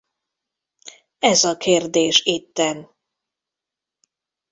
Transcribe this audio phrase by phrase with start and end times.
[1.19, 2.89] Ez a kérdés itten.